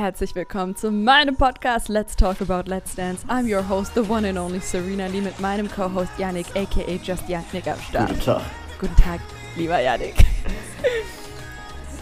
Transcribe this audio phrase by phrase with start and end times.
[0.00, 3.22] Herzlich willkommen zu meinem Podcast Let's Talk About Let's Dance.
[3.28, 7.28] I'm your host, the one and only Serena Lee, mit meinem Co-Host Yannick, aka Just
[7.28, 8.08] Yannick am Start.
[8.08, 8.42] Guten Tag.
[8.80, 9.20] Guten Tag,
[9.58, 10.14] lieber Yannick.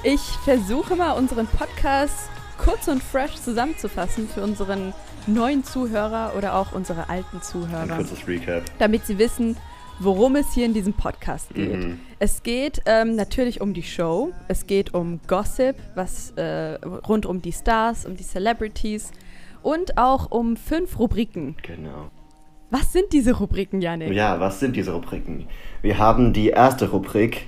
[0.05, 4.95] Ich versuche mal unseren Podcast kurz und fresh zusammenzufassen für unseren
[5.27, 8.63] neuen Zuhörer oder auch unsere alten Ein Zuhörer, kurzes Recap.
[8.79, 9.57] damit sie wissen,
[10.01, 11.85] worum es hier in diesem Podcast geht.
[11.85, 12.01] Mhm.
[12.19, 17.43] Es geht ähm, natürlich um die Show, es geht um Gossip, was äh, rund um
[17.43, 19.11] die Stars, um die Celebrities
[19.63, 21.57] und auch um fünf Rubriken.
[21.63, 22.11] Genau.
[22.71, 24.13] Was sind diese Rubriken, Janik?
[24.13, 25.47] Ja, was sind diese Rubriken?
[25.81, 27.47] Wir haben die erste Rubrik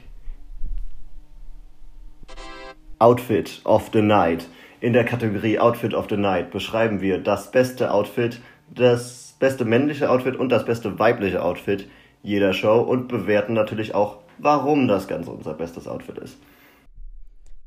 [2.99, 4.47] Outfit of the Night.
[4.81, 8.41] In der Kategorie Outfit of the Night beschreiben wir das beste Outfit,
[8.75, 11.87] das beste männliche Outfit und das beste weibliche Outfit
[12.23, 16.39] jeder Show und bewerten natürlich auch, warum das Ganze unser bestes Outfit ist.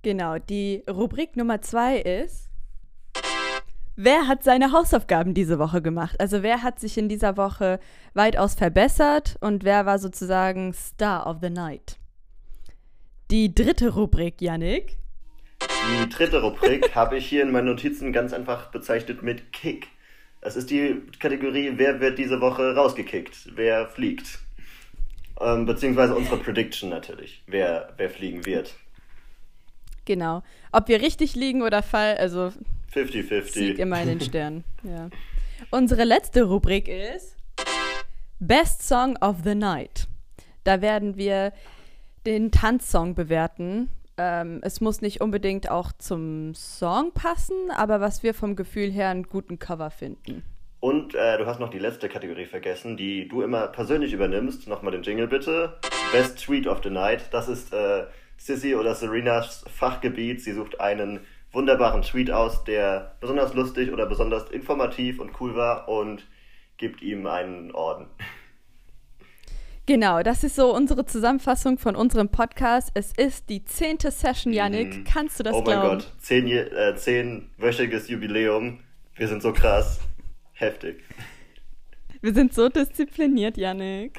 [0.02, 2.49] Genau, die Rubrik Nummer zwei ist,
[3.95, 6.20] wer hat seine Hausaufgaben diese Woche gemacht?
[6.20, 7.79] Also wer hat sich in dieser Woche
[8.13, 11.98] weitaus verbessert und wer war sozusagen Star of the Night?
[13.31, 14.98] Die dritte Rubrik, Yannick.
[15.62, 19.87] Die dritte Rubrik habe ich hier in meinen Notizen ganz einfach bezeichnet mit Kick.
[20.44, 24.40] Das ist die Kategorie, wer wird diese Woche rausgekickt, wer fliegt.
[25.40, 28.76] Ähm, beziehungsweise unsere Prediction natürlich, wer, wer fliegen wird.
[30.04, 30.44] Genau.
[30.74, 32.52] Ob wir richtig liegen oder fall, also
[32.94, 33.54] 50-50.
[33.54, 34.64] Sieg immer in den Sternen.
[34.84, 35.10] Ja.
[35.71, 37.38] Unsere letzte Rubrik ist
[38.41, 40.10] Best Song of the Night.
[40.66, 41.54] Da werden wir
[42.26, 43.88] den Tanzsong bewerten.
[44.17, 49.09] Ähm, es muss nicht unbedingt auch zum Song passen, aber was wir vom Gefühl her
[49.09, 50.43] einen guten Cover finden.
[50.79, 54.67] Und äh, du hast noch die letzte Kategorie vergessen, die du immer persönlich übernimmst.
[54.67, 55.79] Nochmal den Jingle bitte.
[56.11, 57.29] Best Tweet of the Night.
[57.31, 58.05] Das ist äh,
[58.37, 60.41] Sissy oder Serenas Fachgebiet.
[60.41, 61.21] Sie sucht einen
[61.53, 66.28] wunderbaren Tweet aus, der besonders lustig oder besonders informativ und cool war und
[66.78, 68.07] gibt ihm einen Orden.
[69.85, 72.91] Genau, das ist so unsere Zusammenfassung von unserem Podcast.
[72.94, 75.00] Es ist die zehnte Session, Yannick.
[75.00, 75.03] Mhm.
[75.03, 75.97] Kannst du das oh mein glauben?
[75.97, 78.80] Gott, zehn, äh, zehnwöchiges Jubiläum.
[79.16, 80.00] Wir sind so krass.
[80.53, 81.03] Heftig.
[82.22, 84.18] Wir sind so diszipliniert, Yannick.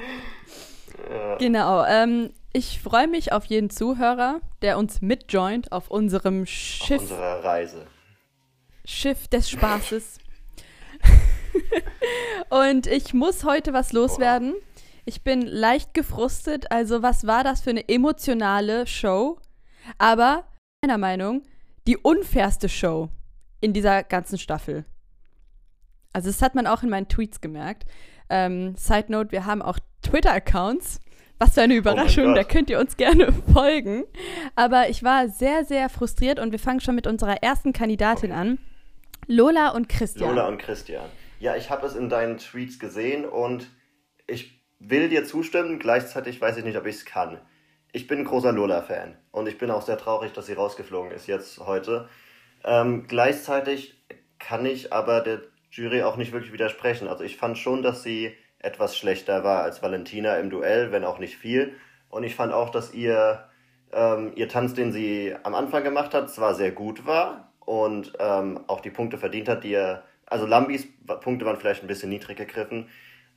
[1.09, 1.37] Ja.
[1.37, 1.85] Genau.
[1.87, 7.43] Ähm, ich freue mich auf jeden Zuhörer, der uns mitjoint auf unserem Auf Schiff, unserer
[7.43, 7.87] Reise.
[8.85, 10.19] Schiff des Spaßes.
[12.51, 14.55] Und ich muss heute was loswerden.
[15.05, 16.71] Ich bin leicht gefrustet.
[16.71, 19.39] Also, was war das für eine emotionale Show?
[19.99, 20.45] Aber,
[20.83, 21.43] meiner Meinung,
[21.87, 23.11] die unfairste Show
[23.61, 24.85] in dieser ganzen Staffel.
[26.13, 27.85] Also, das hat man auch in meinen Tweets gemerkt.
[28.31, 31.01] Ähm, Side Note: Wir haben auch Twitter-Accounts.
[31.39, 32.37] Was für eine Überraschung, Gott.
[32.37, 34.05] da könnt ihr uns gerne folgen.
[34.55, 38.41] Aber ich war sehr, sehr frustriert und wir fangen schon mit unserer ersten Kandidatin Okay.
[38.41, 38.59] an.
[39.27, 40.31] Lola und Christian.
[40.31, 41.05] Lola und Christian.
[41.41, 43.69] Ja, ich habe es in deinen Tweets gesehen und
[44.29, 45.79] ich will dir zustimmen.
[45.79, 47.41] Gleichzeitig weiß ich nicht, ob ich es kann.
[47.93, 51.27] Ich bin ein großer Lola-Fan und ich bin auch sehr traurig, dass sie rausgeflogen ist
[51.27, 52.09] jetzt heute.
[52.65, 54.03] Ähm, gleichzeitig
[54.39, 57.09] kann ich aber der Jury auch nicht wirklich widersprechen.
[57.09, 61.19] Also ich fand schon, dass sie etwas schlechter war als Valentina im Duell, wenn auch
[61.19, 61.75] nicht viel.
[62.09, 63.49] Und ich fand auch, dass ihr,
[63.93, 68.61] ähm, ihr Tanz, den sie am Anfang gemacht hat, zwar sehr gut war und ähm,
[68.67, 70.05] auch die Punkte verdient hat, die er.
[70.27, 70.89] Also Lambis
[71.21, 72.89] Punkte waren vielleicht ein bisschen niedrig gegriffen,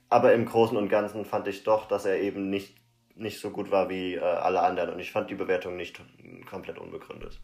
[0.09, 2.75] aber im Großen und Ganzen fand ich doch, dass er eben nicht,
[3.15, 4.91] nicht so gut war wie äh, alle anderen.
[4.91, 6.01] Und ich fand die Bewertung nicht
[6.49, 7.39] komplett unbegründet.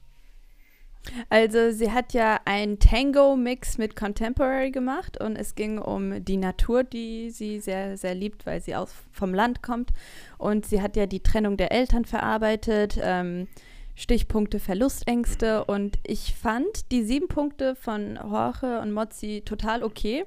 [1.29, 6.83] Also sie hat ja einen Tango-Mix mit Contemporary gemacht und es ging um die Natur,
[6.83, 9.91] die sie sehr, sehr liebt, weil sie aus, vom Land kommt.
[10.37, 13.47] Und sie hat ja die Trennung der Eltern verarbeitet, ähm,
[13.95, 15.65] Stichpunkte Verlustängste.
[15.65, 20.25] Und ich fand die sieben Punkte von Jorge und Mozzi total okay.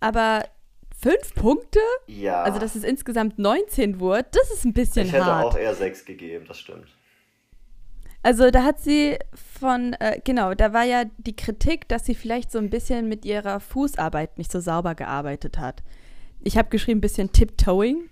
[0.00, 0.44] Aber
[1.02, 1.80] fünf Punkte?
[2.06, 2.42] Ja.
[2.42, 5.46] Also dass es insgesamt 19 wurde, das ist ein bisschen ich hätte hart.
[5.46, 6.86] auch eher sechs gegeben, das stimmt.
[8.22, 12.52] Also da hat sie von, äh, genau, da war ja die Kritik, dass sie vielleicht
[12.52, 15.82] so ein bisschen mit ihrer Fußarbeit nicht so sauber gearbeitet hat.
[16.40, 18.08] Ich habe geschrieben, ein bisschen Tiptoeing.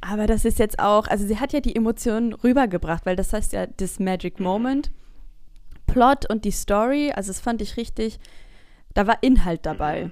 [0.00, 3.52] Aber das ist jetzt auch, also sie hat ja die Emotionen rübergebracht, weil das heißt
[3.52, 4.90] ja das Magic Moment,
[5.86, 8.18] Plot und die Story, also das fand ich richtig,
[8.94, 10.10] da war Inhalt dabei.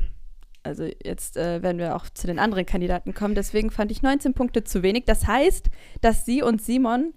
[0.62, 4.34] Also jetzt äh, werden wir auch zu den anderen Kandidaten kommen, deswegen fand ich 19
[4.34, 5.04] Punkte zu wenig.
[5.06, 5.70] Das heißt,
[6.00, 7.14] dass sie und Simon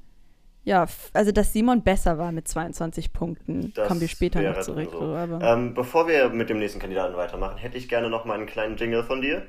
[0.64, 4.90] ja, also dass Simon besser war mit 22 Punkten, Das kommen wir später noch zurück.
[4.92, 5.00] so.
[5.00, 8.36] so, aber Ähm, bevor wir mit dem nächsten Kandidaten weitermachen, hätte ich gerne noch mal
[8.36, 9.48] einen kleinen Jingle von dir.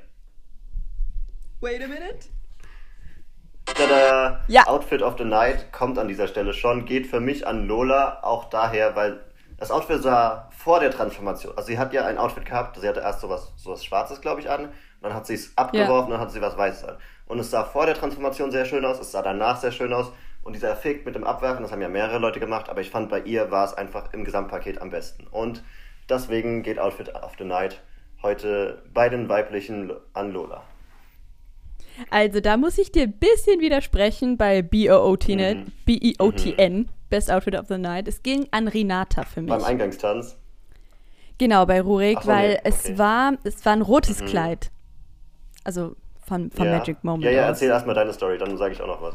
[1.61, 2.29] Wait a minute.
[3.67, 4.45] Tada!
[4.49, 4.67] Ja.
[4.67, 8.47] Outfit of the Night kommt an dieser Stelle schon, geht für mich an Lola, auch
[8.47, 9.21] daher, weil
[9.63, 12.99] Das Outfit sah vor der Transformation, also sie hat ja ein Outfit gehabt, sie hatte
[12.99, 14.71] erst sowas, sowas Schwarzes, glaube ich, an,
[15.01, 16.17] dann hat sie es abgeworfen, ja.
[16.17, 16.97] dann hat sie was Weißes an.
[17.29, 20.11] Und es sah vor der Transformation sehr schön aus, es sah danach sehr schön aus.
[20.43, 23.09] Und dieser Effekt mit dem Abwerfen, das haben ja mehrere Leute gemacht, aber ich fand,
[23.09, 25.29] bei ihr war es einfach im Gesamtpaket am besten.
[25.29, 25.63] Und
[26.09, 27.81] deswegen geht Outfit of the Night
[28.21, 30.65] heute bei den weiblichen an Lola.
[32.11, 35.73] Also da muss ich dir ein bisschen widersprechen bei B-O-O-T-N, mhm.
[35.85, 36.89] B-E-O-T-N, mhm.
[37.11, 38.09] Best Outfit of the Night.
[38.09, 39.51] Es ging an Renata für mich.
[39.51, 40.37] Beim Eingangstanz?
[41.39, 42.59] Genau, bei Rurik, so, weil nee.
[42.59, 42.69] okay.
[42.69, 44.27] es, war, es war ein rotes mhm.
[44.27, 44.71] Kleid.
[45.65, 46.79] Also von, von ja.
[46.79, 47.25] Magic Moment.
[47.25, 49.15] Ja, ja, erzähl erstmal deine Story, dann sage ich auch noch was.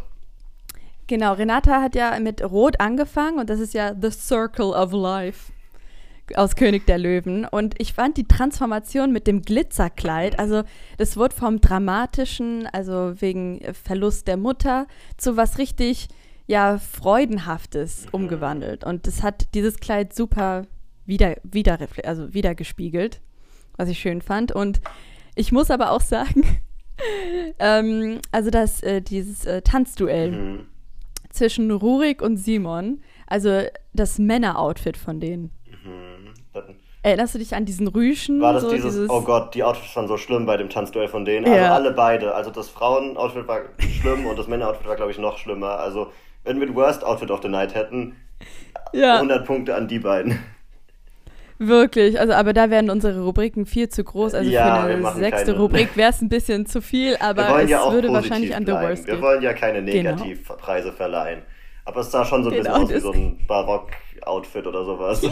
[1.07, 5.53] Genau, Renata hat ja mit Rot angefangen und das ist ja The Circle of Life
[6.35, 7.45] aus König der Löwen.
[7.45, 10.63] Und ich fand die Transformation mit dem Glitzerkleid, also
[10.97, 14.88] das wurde vom Dramatischen, also wegen Verlust der Mutter,
[15.18, 16.09] zu was richtig,
[16.47, 18.09] ja, Freudenhaftes mhm.
[18.12, 18.83] umgewandelt.
[18.83, 20.65] Und das hat dieses Kleid super
[21.06, 23.21] wieder, wieder, also wiedergespiegelt,
[23.77, 24.51] was ich schön fand.
[24.51, 24.81] Und
[25.35, 26.44] ich muss aber auch sagen,
[27.59, 30.65] ähm, also das, äh, dieses äh, Tanzduell mhm.
[31.30, 33.62] zwischen Rurik und Simon, also
[33.94, 35.51] das Männeroutfit von denen.
[37.07, 38.42] Erinnerst du dich an diesen Rüschen?
[38.42, 41.07] War das so, dieses, dieses, oh Gott, die Outfits waren so schlimm bei dem Tanzduell
[41.07, 41.45] von denen.
[41.45, 41.74] Also ja.
[41.74, 42.36] alle beide.
[42.36, 45.80] Also das Frauen-Outfit war schlimm und das Männer-Outfit war, glaube ich, noch schlimmer.
[45.80, 46.12] Also
[46.44, 48.18] wenn wir ein Worst Outfit of the Night hätten,
[48.92, 49.15] ja.
[49.15, 50.38] 100 Punkte an die beiden.
[51.59, 54.33] Wirklich, also aber da werden unsere Rubriken viel zu groß.
[54.33, 55.59] Also ja, für eine sechste keine...
[55.59, 59.06] Rubrik wäre es ein bisschen zu viel, aber es ja würde wahrscheinlich an The Worst
[59.06, 59.15] gehen.
[59.15, 60.12] Wir wollen ja keine genau.
[60.12, 60.98] Negativpreise genau.
[60.98, 61.44] verleihen.
[61.86, 65.21] Aber es sah schon so ein genau, bisschen aus wie so ein Barock-Outfit oder sowas.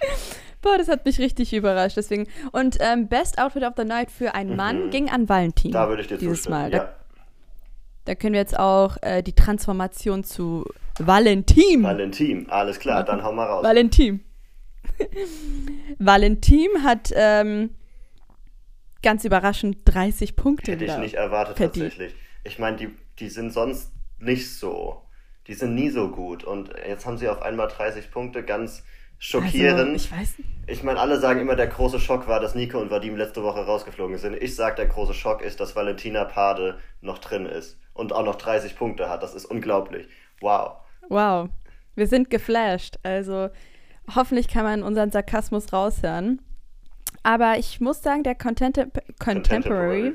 [0.62, 1.96] Boah, das hat mich richtig überrascht.
[1.96, 2.26] Deswegen.
[2.52, 4.90] Und ähm, Best Outfit of the Night für einen Mann mhm.
[4.90, 5.72] ging an Valentin.
[5.72, 6.62] Da würde ich dir dieses zustimmen.
[6.62, 6.70] Mal.
[6.70, 6.94] Da, ja.
[8.04, 10.66] da können wir jetzt auch äh, die Transformation zu
[10.98, 11.82] Valentin.
[11.82, 13.64] Valentin, alles klar, dann hau mal raus.
[13.64, 14.22] Valentin.
[15.98, 17.70] Valentin hat ähm,
[19.02, 20.72] ganz überraschend 30 Punkte.
[20.72, 21.92] Hätte ich nicht erwartet verdient.
[21.92, 22.14] tatsächlich.
[22.44, 25.02] Ich meine, die, die sind sonst nicht so.
[25.46, 26.44] Die sind nie so gut.
[26.44, 28.84] Und jetzt haben sie auf einmal 30 Punkte ganz
[29.20, 29.78] schockierend.
[29.78, 30.50] Also, ich weiß nicht.
[30.66, 33.60] Ich meine, alle sagen immer, der große Schock war, dass Nico und Vadim letzte Woche
[33.60, 34.34] rausgeflogen sind.
[34.34, 38.36] Ich sage, der große Schock ist, dass Valentina Pade noch drin ist und auch noch
[38.36, 39.22] 30 Punkte hat.
[39.22, 40.08] Das ist unglaublich.
[40.40, 40.78] Wow.
[41.08, 41.50] Wow.
[41.94, 42.98] Wir sind geflasht.
[43.02, 43.50] Also
[44.14, 46.40] hoffentlich kann man unseren Sarkasmus raushören.
[47.22, 48.78] Aber ich muss sagen, der Content
[49.18, 50.14] Contemporary.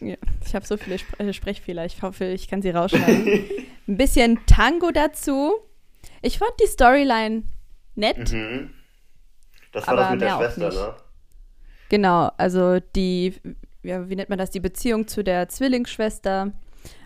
[0.00, 1.86] Ja, ich habe so viele Spre Sprechfehler.
[1.86, 3.44] Ich hoffe, ich kann sie rausschneiden.
[3.88, 5.54] Ein bisschen Tango dazu.
[6.22, 7.44] Ich fand die Storyline
[7.96, 8.32] nett.
[8.32, 8.70] Mhm.
[9.72, 10.94] Das war das mit der Schwester, ne?
[11.88, 13.34] Genau, also die,
[13.82, 16.52] ja, wie nennt man das, die Beziehung zu der Zwillingsschwester,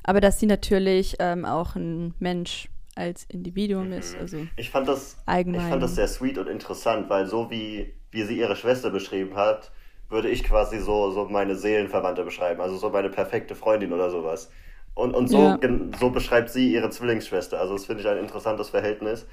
[0.03, 3.95] aber dass sie natürlich ähm, auch ein Mensch als Individuum mhm.
[3.95, 4.17] ist.
[4.17, 5.63] Also ich, fand das, allgemein.
[5.63, 9.37] ich fand das sehr sweet und interessant, weil so wie, wie sie ihre Schwester beschrieben
[9.37, 9.73] hat,
[10.09, 14.51] würde ich quasi so, so meine Seelenverwandte beschreiben, also so meine perfekte Freundin oder sowas.
[14.95, 15.59] Und, und so, ja.
[15.99, 17.61] so beschreibt sie ihre Zwillingsschwester.
[17.61, 19.27] Also das finde ich ein interessantes Verhältnis.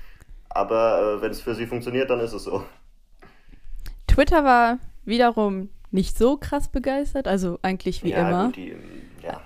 [0.57, 2.63] Aber äh, wenn es für sie funktioniert, dann ist es so.
[4.07, 8.45] Twitter war wiederum nicht so krass begeistert, also eigentlich wie ja, immer.
[8.47, 8.75] Gut, die,
[9.21, 9.39] ja.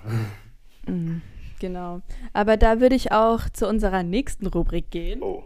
[0.86, 1.20] Mhm,
[1.60, 2.00] genau.
[2.32, 5.22] Aber da würde ich auch zu unserer nächsten Rubrik gehen.
[5.22, 5.44] Oh.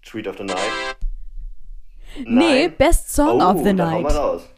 [0.00, 0.56] Tweet of the Night.
[2.24, 4.04] Nee, Best Song oh, of the Night.
[4.04, 4.48] Mal raus.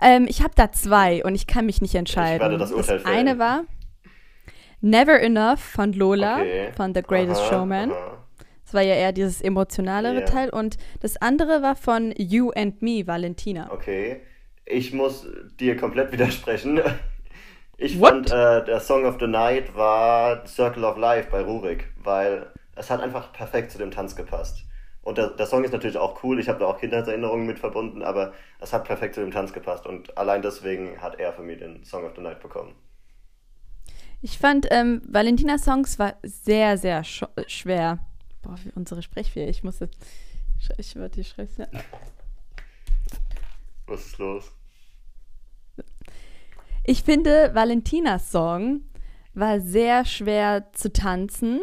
[0.00, 2.38] Ähm, ich habe da zwei und ich kann mich nicht entscheiden.
[2.38, 3.62] Ich werde das Urteil das eine war
[4.80, 6.72] Never Enough von Lola okay.
[6.76, 7.92] von The Greatest aha, Showman.
[7.92, 8.18] Aha.
[8.68, 10.26] Das war ja eher dieses emotionalere yeah.
[10.26, 10.50] Teil.
[10.50, 13.72] Und das andere war von You and Me, Valentina.
[13.72, 14.20] Okay.
[14.66, 15.26] Ich muss
[15.58, 16.78] dir komplett widersprechen.
[17.78, 18.28] Ich What?
[18.28, 22.90] fand, äh, der Song of the Night war Circle of Life bei Rurik, weil es
[22.90, 24.66] hat einfach perfekt zu dem Tanz gepasst.
[25.00, 28.02] Und der, der Song ist natürlich auch cool, ich habe da auch Kindheitserinnerungen mit verbunden,
[28.02, 31.56] aber es hat perfekt zu dem Tanz gepasst und allein deswegen hat er für mich
[31.56, 32.74] den Song of the Night bekommen.
[34.20, 38.00] Ich fand, ähm, Valentinas Songs war sehr, sehr schwer.
[38.48, 39.48] Boah, wie unsere Sprechfehler.
[39.48, 39.98] Ich muss jetzt.
[40.58, 41.66] Ich ich schreibe ja.
[43.86, 44.52] Was ist los?
[46.82, 48.84] Ich finde, Valentinas Song
[49.34, 51.60] war sehr schwer zu tanzen,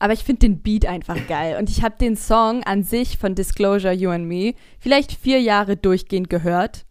[0.00, 1.56] aber ich finde den Beat einfach geil.
[1.56, 5.76] Und ich habe den Song an sich von Disclosure You and Me vielleicht vier Jahre
[5.76, 6.84] durchgehend gehört.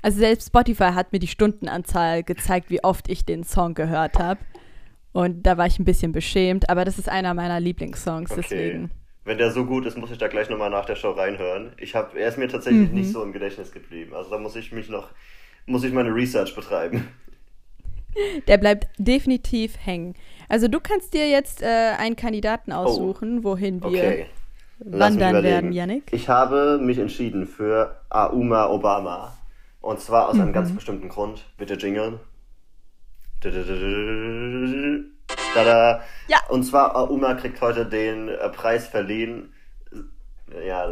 [0.00, 4.38] Also selbst Spotify hat mir die Stundenanzahl gezeigt, wie oft ich den Song gehört habe.
[5.16, 8.42] Und da war ich ein bisschen beschämt, aber das ist einer meiner Lieblingssongs, okay.
[8.42, 8.90] deswegen.
[9.24, 11.72] Wenn der so gut ist, muss ich da gleich nochmal nach der Show reinhören.
[11.78, 12.96] Ich hab, er ist mir tatsächlich mhm.
[12.96, 14.14] nicht so im Gedächtnis geblieben.
[14.14, 15.08] Also da muss ich mich noch,
[15.64, 17.08] muss ich meine Research betreiben.
[18.46, 20.12] Der bleibt definitiv hängen.
[20.50, 22.76] Also du kannst dir jetzt äh, einen Kandidaten oh.
[22.76, 23.44] aussuchen, oh.
[23.44, 24.26] wohin wir okay.
[24.80, 26.12] wandern werden, Yannick?
[26.12, 29.34] Ich habe mich entschieden für Auma Obama.
[29.80, 30.42] Und zwar aus mhm.
[30.42, 31.46] einem ganz bestimmten Grund.
[31.56, 32.20] Bitte jingeln.
[35.54, 36.02] Tada.
[36.28, 36.38] Ja.
[36.48, 39.52] Und zwar Auma kriegt heute den äh, Preis verliehen.
[40.64, 40.88] Ja,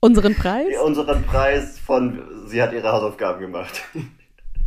[0.00, 0.78] Unseren Preis?
[0.84, 3.82] Unseren Preis von, sie hat ihre Hausaufgaben gemacht.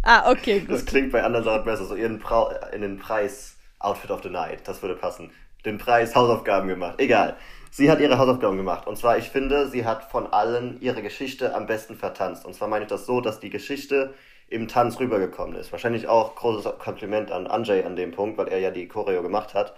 [0.03, 0.71] Ah, okay, gut.
[0.71, 4.29] Das klingt bei anderen Sachen besser, so ihren Pra in den Preis Outfit of the
[4.29, 5.31] Night, das würde passen.
[5.63, 7.38] Den Preis Hausaufgaben gemacht, egal.
[7.69, 8.88] Sie hat ihre Hausaufgaben gemacht.
[8.88, 12.45] Und zwar, ich finde, sie hat von allen ihre Geschichte am besten vertanzt.
[12.45, 14.13] Und zwar meine ich das so, dass die Geschichte
[14.51, 15.72] im Tanz rübergekommen ist.
[15.72, 19.53] Wahrscheinlich auch großes Kompliment an Anjay an dem Punkt, weil er ja die Choreo gemacht
[19.53, 19.74] hat.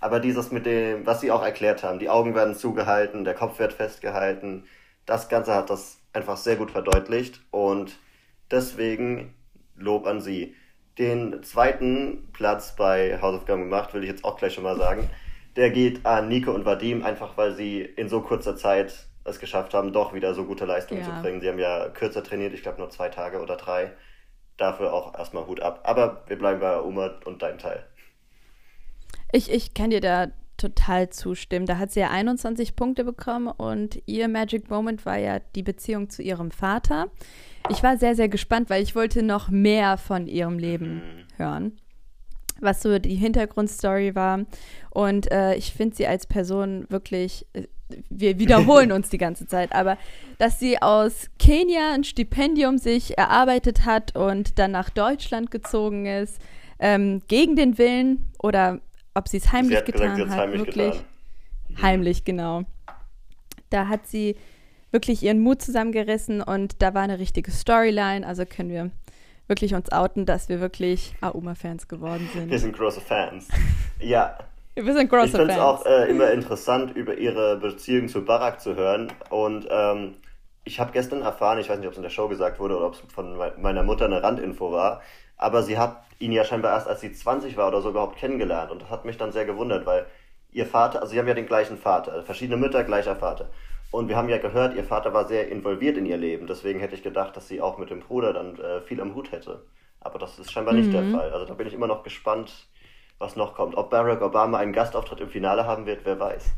[0.00, 3.58] Aber dieses mit dem, was sie auch erklärt haben, die Augen werden zugehalten, der Kopf
[3.58, 4.64] wird festgehalten,
[5.06, 7.98] das Ganze hat das einfach sehr gut verdeutlicht und
[8.50, 9.34] deswegen
[9.76, 10.54] Lob an sie.
[10.98, 15.08] Den zweiten Platz bei Hausaufgaben gemacht, will ich jetzt auch gleich schon mal sagen.
[15.54, 19.74] Der geht an Nico und Vadim, einfach weil sie in so kurzer Zeit es geschafft
[19.74, 21.06] haben, doch wieder so gute Leistungen ja.
[21.06, 21.40] zu bringen.
[21.40, 23.92] Sie haben ja kürzer trainiert, ich glaube nur zwei Tage oder drei.
[24.58, 25.80] Dafür auch erstmal Hut ab.
[25.84, 27.84] Aber wir bleiben bei Uma und deinem Teil.
[29.32, 31.64] Ich, ich kann dir da total zustimmen.
[31.64, 36.10] Da hat sie ja 21 Punkte bekommen und ihr Magic Moment war ja die Beziehung
[36.10, 37.06] zu ihrem Vater.
[37.70, 41.26] Ich war sehr, sehr gespannt, weil ich wollte noch mehr von ihrem Leben mhm.
[41.36, 41.80] hören,
[42.60, 44.40] was so die Hintergrundstory war.
[44.90, 47.68] Und äh, ich finde sie als Person wirklich, äh,
[48.10, 49.96] wir wiederholen uns die ganze Zeit, aber
[50.38, 56.40] dass sie aus Kenia ein Stipendium sich erarbeitet hat und dann nach Deutschland gezogen ist,
[56.78, 58.80] ähm, gegen den Willen oder
[59.14, 60.38] ob sie es heimlich sie hat getan gesagt, hat.
[60.38, 61.82] Heimlich wirklich getan.
[61.82, 62.62] heimlich, genau.
[63.70, 64.36] Da hat sie
[64.90, 68.26] wirklich ihren Mut zusammengerissen und da war eine richtige Storyline.
[68.26, 68.90] Also können wir
[69.48, 72.50] wirklich uns outen, dass wir wirklich Auma-Fans geworden sind.
[72.50, 73.48] Wir sind große Fans.
[74.00, 74.38] Ja.
[74.84, 75.32] Wir sind große ich Fans.
[75.32, 79.12] Ich finde es auch äh, immer interessant, über ihre Beziehung zu Barack zu hören.
[79.30, 80.14] Und ähm,
[80.64, 82.86] ich habe gestern erfahren, ich weiß nicht, ob es in der Show gesagt wurde oder
[82.86, 85.02] ob es von meiner Mutter eine Randinfo war,
[85.36, 88.70] aber sie hat ihn ja scheinbar erst, als sie 20 war oder so überhaupt kennengelernt.
[88.70, 90.06] Und das hat mich dann sehr gewundert, weil
[90.50, 93.50] ihr Vater, also sie haben ja den gleichen Vater, verschiedene Mütter, gleicher Vater.
[93.90, 96.46] Und wir haben ja gehört, ihr Vater war sehr involviert in ihr Leben.
[96.46, 99.32] Deswegen hätte ich gedacht, dass sie auch mit dem Bruder dann äh, viel am Hut
[99.32, 99.62] hätte.
[100.00, 100.80] Aber das ist scheinbar mhm.
[100.80, 101.14] nicht der mhm.
[101.14, 101.32] Fall.
[101.32, 102.52] Also da bin ich immer noch gespannt,
[103.18, 103.76] was noch kommt.
[103.76, 106.52] Ob Barack Obama einen Gastauftritt im Finale haben wird, wer weiß.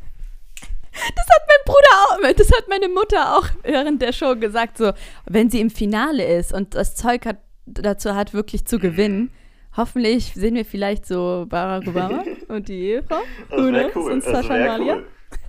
[0.92, 4.92] Das hat mein Bruder auch, das hat meine Mutter auch während der Show gesagt, so,
[5.26, 9.30] wenn sie im Finale ist und das Zeug hat, dazu hat, wirklich zu gewinnen,
[9.76, 13.20] hoffentlich sehen wir vielleicht so Barack Obama und die Ehefrau.
[13.48, 14.20] Das wäre cool.
[14.20, 14.96] Das Malia.
[14.96, 15.06] Cool.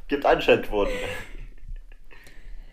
[0.08, 0.94] Gibt Einschaltquoten.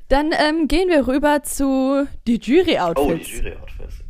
[0.09, 3.00] Dann ähm, gehen wir rüber zu die Jury-Outfits.
[3.00, 4.04] Oh, die Jury-Outfits.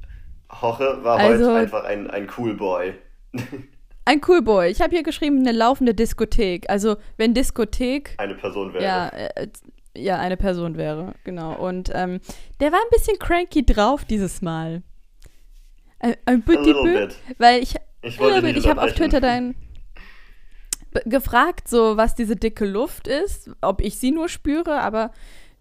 [0.61, 2.95] Hoche war also, heute einfach ein, ein Cool Boy.
[4.09, 4.71] Ein Cool Boy.
[4.71, 6.71] Ich habe hier geschrieben, eine laufende Diskothek.
[6.71, 8.15] Also, wenn Diskothek.
[8.17, 8.83] Eine Person wäre.
[8.83, 9.49] Ja, äh,
[9.95, 11.55] ja eine Person wäre, genau.
[11.55, 12.21] Und ähm,
[12.59, 14.83] der war ein bisschen cranky drauf dieses Mal.
[15.99, 17.11] Ein, ein bisschen.
[17.37, 17.75] Weil ich.
[18.01, 19.55] Ich, ich habe auf Twitter dein
[21.05, 25.11] gefragt, so was diese dicke Luft ist, ob ich sie nur spüre, aber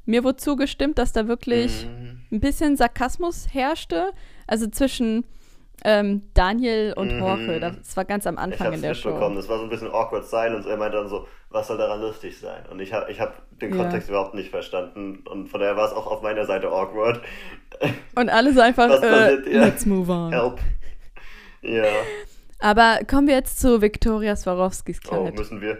[0.05, 2.21] mir wurde zugestimmt, dass da wirklich mhm.
[2.31, 4.13] ein bisschen Sarkasmus herrschte.
[4.47, 5.25] Also zwischen
[5.84, 7.19] ähm, Daniel und mhm.
[7.19, 7.60] Jorge.
[7.60, 9.12] Das war ganz am Anfang in der Show.
[9.12, 10.67] Das war so ein bisschen awkward silence.
[10.67, 12.65] Er meinte dann so, was soll daran lustig sein?
[12.69, 14.15] Und ich habe ich hab den Kontext ja.
[14.15, 15.24] überhaupt nicht verstanden.
[15.27, 17.22] Und von daher war es auch auf meiner Seite awkward.
[18.15, 20.31] Und alles einfach, äh, let's move on.
[20.31, 20.60] Help.
[21.62, 21.86] Ja.
[22.60, 25.19] Aber kommen wir jetzt zu Viktoria Swarovskis Kleid.
[25.19, 25.77] Oh, müssen wir.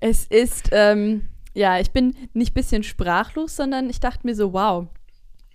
[0.00, 4.52] Es ist, ähm, ja, ich bin nicht ein bisschen sprachlos, sondern ich dachte mir so,
[4.52, 4.86] wow,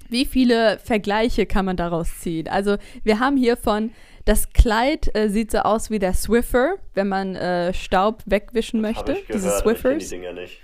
[0.09, 2.47] wie viele Vergleiche kann man daraus ziehen?
[2.47, 3.91] Also wir haben hier von,
[4.25, 8.91] das Kleid äh, sieht so aus wie der Swiffer, wenn man äh, Staub wegwischen das
[8.91, 9.11] möchte.
[9.13, 10.03] Ich gehört, diese Swiffers.
[10.03, 10.59] Ich die Dinger nicht.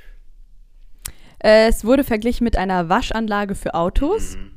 [1.40, 4.52] Äh, es wurde verglichen mit einer Waschanlage für Autos mhm.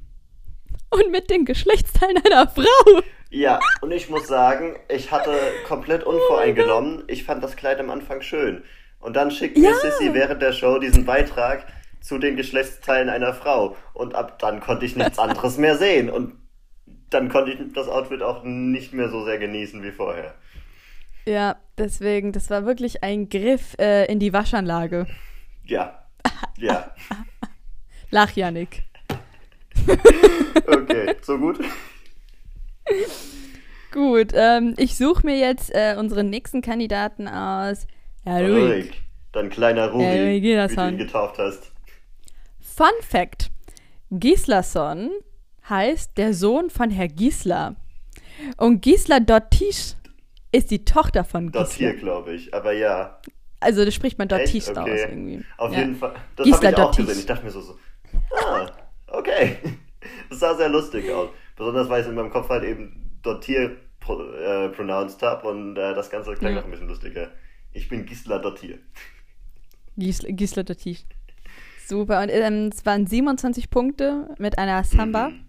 [0.90, 3.02] und mit den Geschlechtsteilen einer Frau.
[3.30, 5.34] Ja, und ich muss sagen, ich hatte
[5.66, 7.04] komplett unvoreingenommen.
[7.06, 8.62] Ich fand das Kleid am Anfang schön.
[9.00, 9.74] Und dann schickt mir ja.
[9.74, 11.66] Sissy während der Show diesen Beitrag
[12.02, 13.76] zu den Geschlechtsteilen einer Frau.
[13.94, 16.10] Und ab dann konnte ich nichts anderes mehr sehen.
[16.10, 16.34] Und
[17.10, 20.34] dann konnte ich das Outfit auch nicht mehr so sehr genießen wie vorher.
[21.24, 25.06] Ja, deswegen, das war wirklich ein Griff äh, in die Waschanlage.
[25.64, 25.98] Ja.
[26.58, 26.92] Ja.
[28.10, 28.84] Lach, Janik.
[30.66, 31.58] okay, so gut.
[33.90, 37.86] Gut, ähm, ich suche mir jetzt äh, unseren nächsten Kandidaten aus.
[38.24, 39.02] Ja, Ruhig.
[39.32, 41.71] Dein kleiner Ruri, wie du ihn getauft hast.
[42.74, 43.50] Fun Fact:
[44.10, 45.10] Gislason
[45.68, 47.76] heißt der Sohn von Herr Gisler.
[48.56, 49.94] Und Gisler Dottisch
[50.52, 51.60] ist die Tochter von Gisler.
[51.62, 53.20] Das hier, glaube ich, aber ja.
[53.60, 54.52] Also das spricht man dort Echt?
[54.52, 55.06] Tisch aus Okay.
[55.08, 55.44] irgendwie.
[55.56, 55.80] Auf ja.
[55.80, 56.14] jeden Fall.
[56.36, 57.06] Das habe ich auch Dottisch.
[57.06, 57.20] gesehen.
[57.20, 57.78] Ich dachte mir so, so
[58.36, 58.70] ah,
[59.08, 59.58] okay.
[60.30, 61.28] Das sah sehr lustig aus.
[61.56, 65.94] Besonders weil ich in meinem Kopf halt eben Dottier pro, äh, pronounced habe und äh,
[65.94, 66.58] das Ganze klang Ja.
[66.58, 67.30] noch ein bisschen lustiger.
[67.72, 68.78] Ich bin Gisela Dottier.
[69.96, 71.04] Gisela, Gisela Dottisch.
[71.92, 72.22] Super.
[72.22, 75.28] Und ähm, es waren 27 Punkte mit einer Samba.
[75.28, 75.44] Mhm.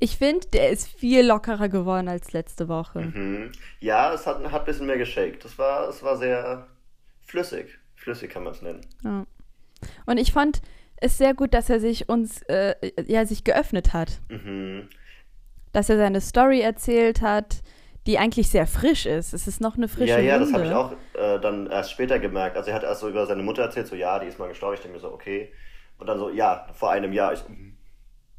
[0.00, 3.02] Ich finde, der ist viel lockerer geworden als letzte Woche.
[3.02, 3.52] Mhm.
[3.78, 5.44] Ja, es hat, hat ein bisschen mehr geshakt.
[5.44, 6.66] Das war, es war sehr
[7.24, 7.78] flüssig.
[7.94, 8.80] Flüssig kann man es nennen.
[9.04, 9.26] Ja.
[10.06, 10.60] Und ich fand
[10.96, 12.74] es sehr gut, dass er sich uns, äh,
[13.06, 14.20] ja, sich geöffnet hat.
[14.28, 14.88] Mhm.
[15.70, 17.62] Dass er seine Story erzählt hat,
[18.06, 19.32] die eigentlich sehr frisch ist.
[19.32, 20.46] Es ist noch eine frische Ja, ja, Wunde.
[20.46, 22.56] das habe ich auch äh, dann erst später gemerkt.
[22.56, 24.74] Also er hat erst so über seine Mutter erzählt, so ja, die ist mal gestorben.
[24.74, 25.52] Ich denke mir so, okay.
[25.98, 27.32] Und dann so, ja, vor einem Jahr.
[27.32, 27.76] Ich, mhm.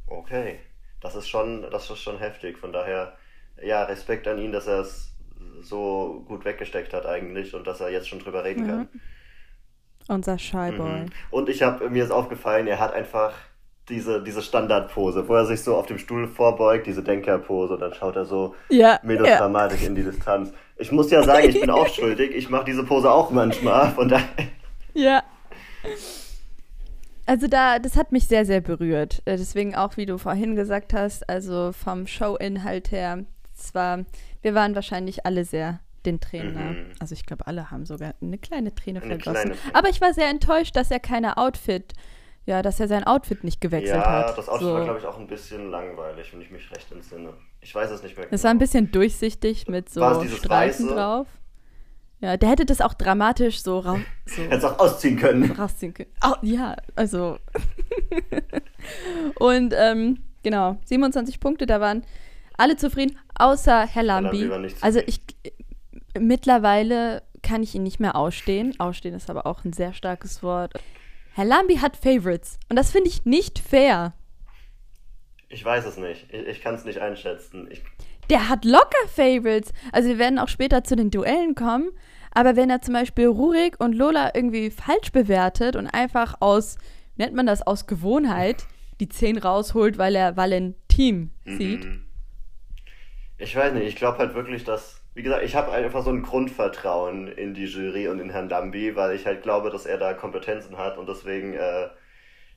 [0.05, 0.59] okay,
[1.01, 2.57] das ist schon, das ist schon heftig.
[2.57, 3.13] Von daher,
[3.61, 5.13] ja, Respekt an ihn, dass er es
[5.61, 8.89] so gut weggesteckt hat eigentlich und dass er jetzt schon drüber reden kann.
[10.07, 11.01] Unser Shy Boy.
[11.01, 11.05] Mhm.
[11.31, 13.33] Und ich habe mir ist aufgefallen, er hat einfach
[13.89, 17.93] diese, diese Standardpose, wo er sich so auf dem Stuhl vorbeugt, diese Denkerpose, und dann
[17.93, 18.99] schaut er so Ja, ja.
[19.03, 20.51] melodramatisch in die Distanz.
[20.77, 22.35] Ich muss ja sagen, ich bin auch schuldig.
[22.35, 23.91] Ich mache diese Pose auch manchmal.
[23.91, 24.27] Von daher.
[24.93, 25.23] Ja.
[27.25, 29.21] Also da, das hat mich sehr, sehr berührt.
[29.25, 34.05] Äh, Deswegen auch, wie du vorhin gesagt hast, also vom Showinhalt her, zwar,
[34.41, 36.55] wir waren wahrscheinlich alle sehr den Tränen.
[36.55, 36.85] Mhm.
[36.99, 39.51] Also ich glaube, alle haben sogar eine kleine Träne Eine vergossen.
[39.51, 39.55] kleine.
[39.73, 41.93] Aber ich war sehr enttäuscht, dass er keine Outfit,
[42.47, 44.37] ja, dass er sein Outfit nicht gewechselt Ja, hat.
[44.37, 44.73] das Outfit so.
[44.73, 47.33] war, glaube ich, auch ein bisschen langweilig, wenn ich mich recht entsinne.
[47.61, 48.25] Ich weiß es nicht mehr.
[48.31, 50.95] Es war ein bisschen durchsichtig mit so Streifen Weiße?
[50.95, 51.27] drauf.
[52.19, 55.51] Ja, der hätte das auch dramatisch so, ra so Hätte es auch ausziehen können.
[55.51, 56.09] rausziehen können.
[56.21, 57.37] Au, ja, also.
[59.39, 62.03] Und ähm, genau, 27 Punkte, da waren
[62.57, 64.49] alle zufrieden, außer Herr Lambi.
[64.81, 65.21] Also ich
[66.17, 68.73] mittlerweile kann ich ihn nicht mehr ausstehen.
[68.79, 70.73] Ausstehen ist aber auch ein sehr starkes Wort.
[71.37, 74.15] Herr Lambi hat Favorites und das finde ich nicht fair.
[75.49, 76.25] Ich weiß es nicht.
[76.31, 77.67] Ich, ich kann es nicht einschätzen.
[77.69, 77.83] Ich,
[78.31, 79.71] Der hat locker Favorites.
[79.91, 81.91] Also wir werden auch später zu den Duellen kommen.
[82.31, 86.79] Aber wenn er zum Beispiel Rurik und Lola irgendwie falsch bewertet und einfach aus,
[87.17, 88.65] nennt man das, aus Gewohnheit
[88.99, 91.85] die 10 rausholt, weil er Valentin sieht.
[91.85, 92.05] Mhm.
[93.37, 96.21] Ich weiß nicht, ich glaube halt wirklich, dass, wie gesagt, ich habe einfach so ein
[96.21, 100.13] Grundvertrauen in die Jury und in Herrn Lambi, weil ich halt glaube, dass er da
[100.13, 101.87] Kompetenzen hat und deswegen äh,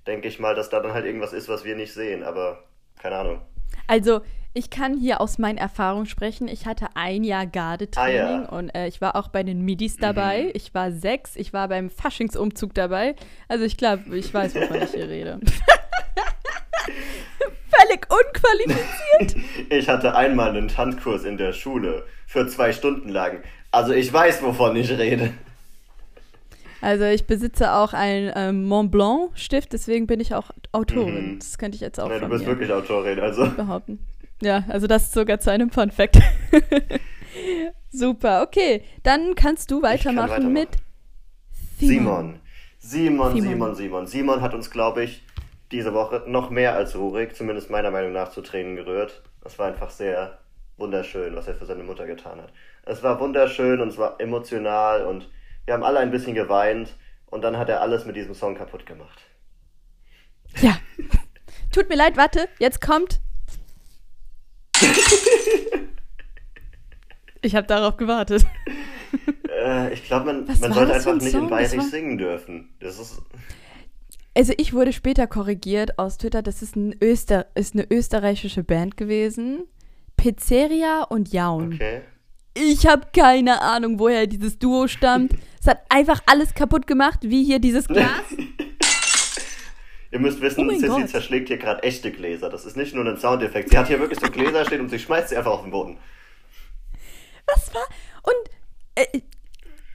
[0.07, 2.65] denke ich mal, dass da dann halt irgendwas ist, was wir nicht sehen, aber
[3.01, 3.41] keine Ahnung.
[3.87, 4.21] Also
[4.53, 6.49] ich kann hier aus meinen Erfahrungen sprechen.
[6.49, 8.49] Ich hatte ein Jahr Gardetraining Ah, ja.
[8.51, 10.43] und äh, ich war auch bei den Midis dabei.
[10.43, 10.51] Mhm.
[10.53, 13.15] Ich war sechs, ich war beim Faschingsumzug dabei.
[13.49, 15.41] Also ich glaube, ich weiß, wovon ich hier rede.
[18.11, 19.45] Unqualifiziert.
[19.71, 23.43] Ich hatte einmal einen Tanzkurs in der Schule für zwei Stunden lang.
[23.71, 25.33] Also ich weiß, wovon ich rede.
[26.81, 31.35] Also ich besitze auch einen ähm, Mont Blanc Stift, deswegen bin ich auch Autorin.
[31.35, 31.39] Mhm.
[31.39, 33.47] Das könnte ich jetzt auch Ja, du bist wirklich Autorin, also.
[33.51, 33.99] behaupten.
[34.43, 36.19] Ja, also das ist sogar zu einem Fun Fact.
[37.91, 38.83] Super, okay.
[39.03, 40.53] Dann kannst du weitermachen, weitermachen.
[40.53, 40.69] mit
[41.79, 42.41] Simon.
[42.79, 43.43] Simon, Simon.
[43.43, 44.07] Simon, Simon.
[44.07, 45.23] Simon hat uns, glaube ich,
[45.73, 49.23] diese Woche noch mehr als Rurik, zumindest meiner Meinung nach, zu Tränen gerührt.
[49.43, 50.39] Das war einfach sehr
[50.77, 52.53] wunderschön, was er für seine Mutter getan hat.
[52.85, 55.29] Es war wunderschön und es war emotional und
[55.65, 58.87] wir haben alle ein bisschen geweint und dann hat er alles mit diesem Song kaputt
[58.87, 59.21] gemacht.
[60.61, 60.77] Ja.
[61.73, 63.21] Tut mir leid, warte, jetzt kommt.
[67.43, 68.45] Ich habe darauf gewartet.
[69.49, 72.75] Äh, ich glaube, man, man sollte einfach ein nicht in Bayerisch singen dürfen.
[72.81, 73.23] Das ist.
[74.37, 78.97] Also ich wurde später korrigiert aus Twitter, das ist, ein Öster ist eine österreichische Band
[78.97, 79.65] gewesen.
[80.17, 81.75] Pizzeria und Jaun.
[81.75, 82.03] Okay.
[82.55, 85.33] Ich habe keine Ahnung, woher dieses Duo stammt.
[85.61, 88.09] Es hat einfach alles kaputt gemacht, wie hier dieses Glas.
[90.13, 91.09] Ihr müsst wissen, Oh Sissy Gott.
[91.09, 92.51] zerschlägt hier gerade echte Gläser.
[92.51, 93.71] Das ist nicht nur ein Soundeffekt.
[93.71, 95.99] Sie hat hier wirklich so Gläser stehen und sie schmeißt sie einfach auf den Boden.
[97.47, 97.87] Was war?
[98.23, 98.51] Und
[98.97, 99.21] äh,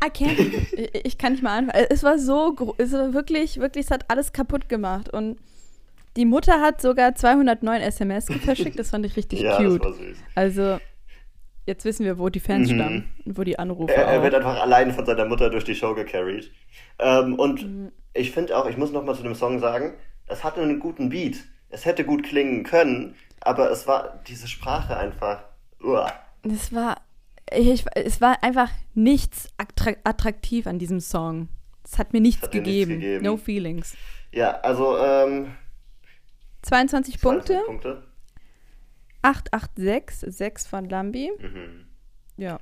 [0.06, 0.40] I can't.
[0.74, 1.86] ich- ich kann nicht mal anfangen.
[1.90, 5.10] Es war so, es war wirklich, wirklich, es hat alles kaputt gemacht.
[5.10, 5.38] Und
[6.16, 8.78] die Mutter hat sogar 209 SMS verschickt.
[8.80, 9.80] Das fand ich richtig ja, cute.
[9.84, 10.18] das war süß.
[10.36, 10.78] Also,
[11.66, 12.76] jetzt wissen wir, wo die Fans Mhm.
[12.76, 15.76] stammen und wo die Anrufe Er, er wird einfach allein von seiner Mutter durch die
[15.76, 16.52] Show gecarried.
[17.00, 17.92] Ähm, und Mhm.
[18.14, 19.96] ich finde auch, ich muss noch mal zu dem Song sagen,
[20.28, 21.38] es hatte einen guten Beat.
[21.70, 25.44] Es hätte gut klingen können, aber es war diese Sprache einfach.
[25.84, 26.12] Uah.
[26.44, 26.98] Es war,
[27.52, 31.50] ich, es war einfach nichts attra attraktiv an diesem Song.
[31.84, 33.00] Es hat mir nichts, hat mir nichts gegeben.
[33.00, 33.26] gegeben.
[33.26, 33.96] No feelings.
[34.32, 35.56] Ja, also ähm,
[36.64, 38.04] 22 Punkte, 20 Punkte.
[39.22, 41.32] 886, 6 von Lambi.
[41.40, 41.86] Mhm.
[42.38, 42.60] Ja.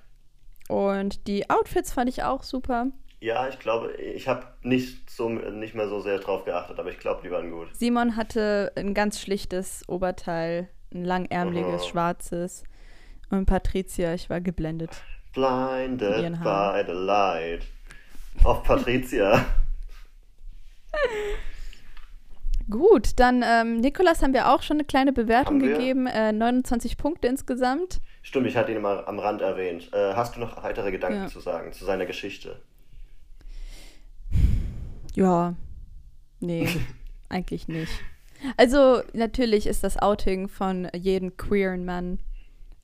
[0.70, 2.88] Und die Outfits fand ich auch super.
[3.20, 7.00] Ja, ich glaube, ich habe nicht, so, nicht mehr so sehr drauf geachtet, aber ich
[7.00, 7.70] glaube, die waren gut.
[7.76, 11.88] Simon hatte ein ganz schlichtes Oberteil, ein langärmeliges, Oh.
[11.88, 12.64] schwarzes.
[13.34, 14.92] Und Patricia, ich war geblendet.
[15.34, 17.64] Blinded by the light.
[18.44, 19.44] Auf Patricia.
[22.70, 26.06] Gut, dann ähm, Nikolas haben wir auch schon eine kleine Bewertung gegeben.
[26.06, 28.02] Äh, 29 Punkte insgesamt.
[28.22, 29.90] Stimmt, ich hatte ihn mal am Rand erwähnt.
[29.94, 31.28] Äh, hast du noch weitere Gedanken Ja.
[31.28, 32.58] zu sagen, zu seiner Geschichte?
[35.16, 35.56] Ja,
[36.40, 36.70] nee,
[37.30, 37.92] eigentlich nicht.
[38.58, 42.20] Also natürlich ist das Outing von jedem queeren Mann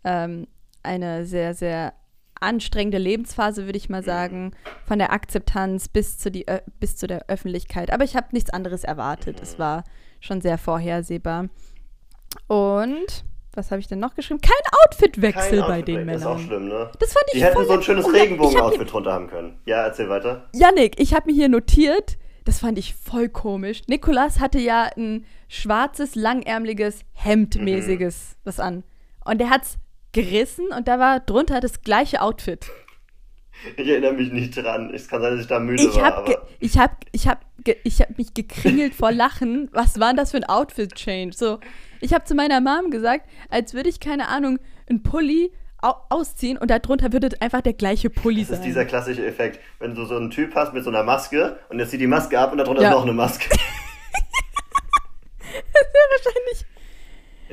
[0.03, 0.47] ähm,
[0.83, 1.93] eine sehr, sehr
[2.41, 4.51] anstrengende Lebensphase, würde ich mal sagen,
[4.85, 7.91] von der Akzeptanz bis zu, die, Ö- bis zu der Öffentlichkeit.
[7.91, 9.41] Aber ich habe nichts anderes erwartet.
[9.41, 9.83] Es war
[10.21, 11.49] schon sehr vorhersehbar.
[12.47, 14.39] Und was habe ich denn noch geschrieben?
[14.41, 14.51] Kein
[14.85, 16.47] Outfitwechsel bei den Outfit-Wechsel, Ist auch Männern.
[16.47, 16.91] schlimm, ne?
[16.99, 19.59] Das fand ich Die hätten so ein schönes Oh Regenbogen-Outfit drunter haben können.
[19.65, 20.47] Ja, erzähl weiter.
[20.53, 23.81] Yannick, ich habe mir hier notiert, das fand ich voll komisch.
[23.87, 28.83] Nikolas hatte ja ein schwarzes, langärmeliges, hemdmäßiges was an.
[29.25, 29.77] Und der hat's
[30.11, 32.69] gerissen und da war drunter das gleiche Outfit.
[33.75, 34.93] Ich erinnere mich nicht dran.
[34.93, 37.45] Es kann sein, dass ich da müde Ich war, hab, aber ich hab, ich hab,
[37.83, 39.69] ich hab mich gekringelt vor Lachen.
[39.73, 41.35] Was war denn das für ein Outfit-Change?
[41.35, 41.59] So,
[41.99, 46.57] ich habe zu meiner Mom gesagt, als würde ich, keine Ahnung, einen Pulli au ausziehen
[46.57, 48.65] und darunter würde einfach der gleiche Pulli das ist sein.
[48.65, 49.59] dieser klassische Effekt.
[49.79, 52.37] Wenn du so einen Typ hast mit so einer Maske und jetzt zieht die Maske
[52.39, 52.89] ab und darunter Ja.
[52.89, 53.49] ist noch eine Maske.
[56.11, 56.65] wahrscheinlich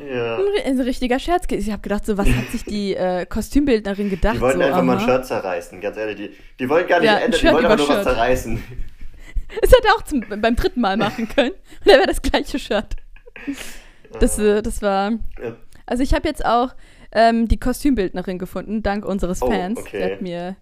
[0.07, 0.37] ja.
[0.37, 1.45] ein, ein richtiger Scherz.
[1.51, 4.37] Ich habe gedacht, so was hat sich die äh, Kostümbildnerin gedacht?
[4.37, 5.05] Die wollten so, einfach mal ein.
[5.05, 6.17] Shirt zerreißen, ganz ehrlich.
[6.17, 8.63] Die, die wollten gar nicht Ja, ein ändern, die wollten einfach über nur was zerreißen.
[9.61, 11.53] Das hätte er auch zum, beim dritten Mal machen können.
[11.85, 12.97] Und er wäre das gleiche Shirt.
[14.19, 15.13] Das, äh, das war.
[15.41, 15.57] Ja.
[15.87, 16.75] Also ich habe jetzt auch
[17.13, 19.79] ähm, die Kostümbildnerin gefunden, dank unseres Oh, Fans.
[19.79, 19.99] okay.
[19.99, 20.57] Der hat mir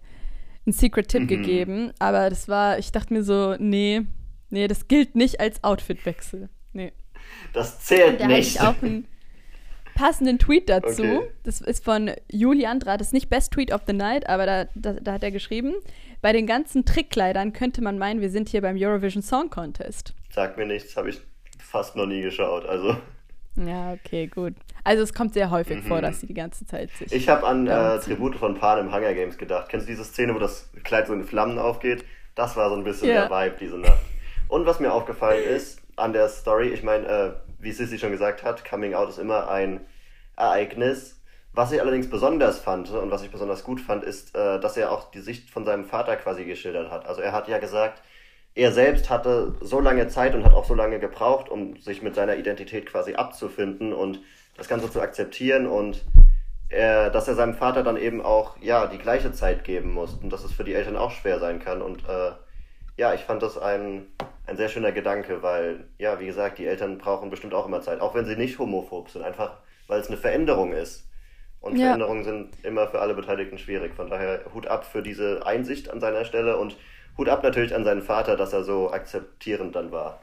[0.67, 1.27] einen Secret-Tipp Mhm.
[1.27, 1.93] gegeben.
[1.97, 4.03] Aber das war, ich dachte mir so, nee,
[4.51, 6.49] nee, das gilt nicht als Outfitwechsel.
[6.73, 6.93] Nee.
[7.53, 8.55] Das zählt Da nicht.
[8.55, 9.07] ich auch einen
[9.95, 11.03] passenden Tweet dazu.
[11.03, 11.31] Okay.
[11.43, 12.97] Das ist von Juli Andra.
[12.97, 15.73] Das ist nicht Best Tweet of the Night, aber da, da, da hat er geschrieben,
[16.21, 20.13] bei den ganzen Trickkleidern könnte man meinen, wir sind hier beim Eurovision Song Contest.
[20.31, 21.21] Sag mir nichts, habe ich
[21.59, 22.65] fast noch nie geschaut.
[22.65, 22.97] Also
[23.55, 24.53] Ja, okay, gut.
[24.83, 27.11] Also es kommt sehr häufig vor, dass sie die ganze Zeit sich...
[27.11, 27.17] Mhm.
[27.17, 29.69] ich habe an äh, Tribute von Pan im Hunger Games gedacht.
[29.69, 32.05] Kennst du diese Szene, wo das Kleid so in Flammen aufgeht?
[32.35, 33.27] Das war so ein bisschen Ja.
[33.27, 34.01] der Vibe diese Nacht.
[34.47, 38.43] Und was mir aufgefallen ist an der Story, ich meine, äh, wie Sissy schon gesagt
[38.43, 39.81] hat, Coming Out ist immer ein
[40.35, 41.21] Ereignis.
[41.53, 44.91] Was ich allerdings besonders fand und was ich besonders gut fand, ist, äh, dass er
[44.91, 47.05] auch die Sicht von seinem Vater quasi geschildert hat.
[47.05, 48.01] Also er hat ja gesagt,
[48.55, 52.15] er selbst hatte so lange Zeit und hat auch so lange gebraucht, um sich mit
[52.15, 54.21] seiner Identität quasi abzufinden und
[54.57, 56.05] das Ganze zu akzeptieren und
[56.69, 60.31] er, dass er seinem Vater dann eben auch ja die gleiche Zeit geben muss und
[60.31, 62.31] dass es für die Eltern auch schwer sein kann und äh,
[62.97, 64.07] ja, ich fand das ein,
[64.47, 67.99] ein sehr schöner Gedanke, weil ja, wie gesagt, die Eltern brauchen bestimmt auch immer Zeit,
[68.01, 71.09] auch wenn sie nicht homophob sind, einfach weil es eine Veränderung ist.
[71.59, 71.85] Und Ja.
[71.87, 73.95] Veränderungen sind immer für alle Beteiligten schwierig.
[73.95, 76.77] Von daher Hut ab für diese Einsicht an seiner Stelle und
[77.17, 80.19] Hut ab natürlich an seinen Vater, dass er so akzeptierend dann war.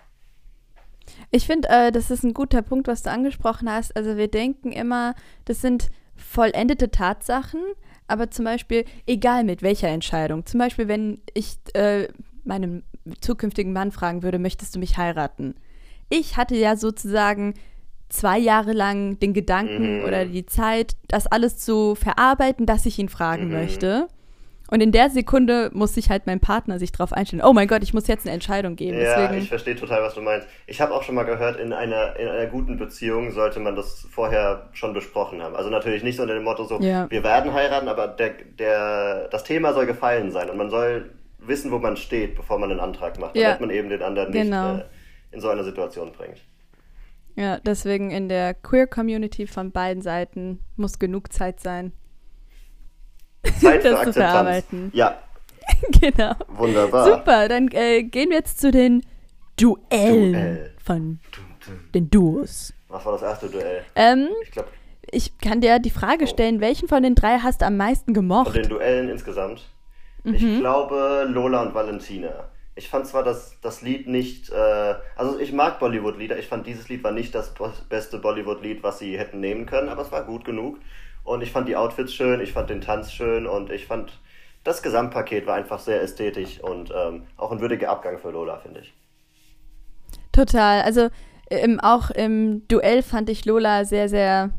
[1.31, 3.97] Ich finde, äh, das ist ein guter Punkt, was du angesprochen hast.
[3.97, 7.61] Also wir denken immer, das sind vollendete Tatsachen,
[8.07, 12.09] aber zum Beispiel, egal mit welcher Entscheidung, zum Beispiel, wenn ich äh,
[12.45, 12.85] meinen
[13.21, 15.55] zukünftigen Mann fragen würde, möchtest du mich heiraten?
[16.09, 17.55] Ich hatte ja sozusagen
[18.09, 20.05] zwei Jahre lang den Gedanken Mhm.
[20.05, 23.53] oder die Zeit, das alles zu verarbeiten, dass ich ihn fragen Mhm.
[23.53, 24.09] möchte.
[24.71, 27.43] Und in der Sekunde muss sich halt mein Partner sich darauf einstellen.
[27.45, 28.99] Oh mein Gott, ich muss jetzt eine Entscheidung geben.
[28.99, 30.47] Ja, Deswegen, ich verstehe total, was du meinst.
[30.67, 34.07] Ich habe auch schon mal gehört, in einer, in einer guten Beziehung sollte man das
[34.11, 35.57] vorher schon besprochen haben.
[35.57, 37.07] Also natürlich nicht so unter dem Motto so, Ja.
[37.11, 41.11] wir werden heiraten, aber der, der, das Thema soll gefallen sein und man soll
[41.47, 43.49] wissen, wo man steht, bevor man einen Antrag macht, Ja.
[43.49, 44.75] damit man eben den anderen Genau.
[44.75, 46.41] nicht äh, in so eine Situation bringt.
[47.37, 51.93] Ja, deswegen in der Queer-Community von beiden Seiten muss genug Zeit sein.
[53.61, 54.91] Zeit für Das zu verarbeiten.
[54.95, 55.19] Ja,
[56.01, 56.35] genau.
[56.49, 57.07] wunderbar.
[57.07, 59.03] Super, dann äh, gehen wir jetzt zu den
[59.59, 60.75] Duellen Duell.
[60.83, 61.21] von
[61.95, 62.75] den Duos.
[62.89, 63.83] Was war das erste Duell?
[63.95, 64.69] Ähm, Ich glaube,
[65.11, 66.29] ich kann dir die Frage Oh.
[66.29, 68.55] stellen, welchen von den drei hast du am meisten von gemocht?
[68.55, 69.67] den Duellen insgesamt.
[70.25, 70.35] Mhm.
[70.35, 72.49] Ich glaube Lola und Valentina.
[72.75, 76.89] Ich fand zwar das, das Lied nicht, äh, also ich mag Bollywood-Lieder, ich fand dieses
[76.89, 77.53] Lied war nicht das
[77.91, 80.79] beste Bollywood-Lied, was sie hätten nehmen können, aber es war gut genug.
[81.23, 84.19] Und ich fand die Outfits schön, ich fand den Tanz schön und ich fand
[84.65, 88.81] das Gesamtpaket war einfach sehr ästhetisch und ähm, auch ein würdiger Abgang für Lola, finde
[88.81, 88.95] ich.
[90.31, 90.83] Total.
[90.83, 91.09] Also
[91.51, 94.51] im, auch im Duell fand ich Lola sehr, sehr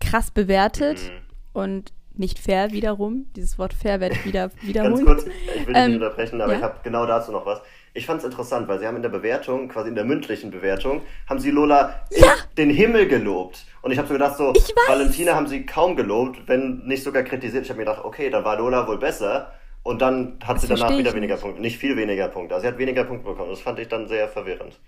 [0.00, 0.98] krass bewertet.
[0.98, 1.60] Mhm.
[1.60, 3.26] Und nicht fair wiederum.
[3.36, 5.04] Dieses Wort fair werde ich wieder wiederholen.
[5.04, 6.58] Ganz kurz, ich will dich ähm, nicht unterbrechen, aber ja?
[6.58, 7.60] ich habe genau dazu noch was.
[7.94, 11.02] Ich fand es interessant, weil sie haben in der Bewertung, quasi in der mündlichen Bewertung,
[11.28, 12.34] haben sie Lola ja.
[12.56, 13.64] den Himmel gelobt.
[13.82, 14.52] Und ich habe so gedacht, so,
[14.86, 17.64] Valentina haben sie kaum gelobt, wenn nicht sogar kritisiert.
[17.64, 19.52] Ich habe mir gedacht, okay, dann war Lola wohl besser.
[19.82, 21.62] Und dann hat das sie danach wieder weniger Punkte.
[21.62, 22.54] Nicht viel weniger Punkte.
[22.54, 23.50] Also sie hat weniger Punkte bekommen.
[23.50, 24.78] Das fand ich dann sehr verwirrend.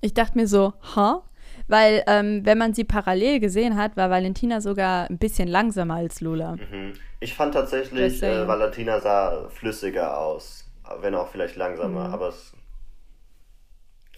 [0.00, 1.22] Ich dachte mir so, ha?
[1.68, 6.20] Weil, ähm, wenn man sie parallel gesehen hat, war Valentina sogar ein bisschen langsamer als
[6.20, 6.56] Lola.
[6.56, 6.94] Mhm.
[7.20, 10.66] Ich fand tatsächlich, äh, Valentina sah flüssiger aus.
[11.00, 12.14] Wenn auch vielleicht langsamer, mhm.
[12.14, 12.52] aber es